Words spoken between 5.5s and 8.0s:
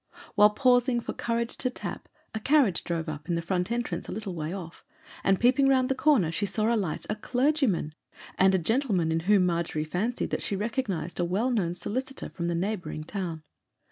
round the corner she saw alight a clergyman,